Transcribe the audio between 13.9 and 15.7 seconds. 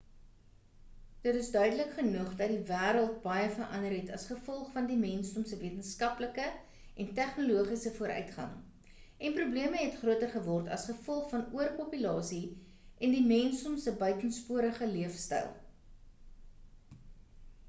buitensporige leefstyl